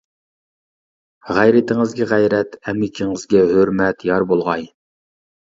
[1.39, 4.67] غەيرىتىڭىزگە غەيرەت، ئەمگىكىڭىزگە ھۆرمەت يار بولغاي!